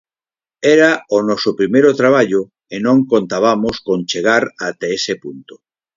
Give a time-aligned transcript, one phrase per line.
[0.75, 2.41] Era o noso primeiro traballo
[2.75, 5.53] e non contabamos con chegar até ese punto.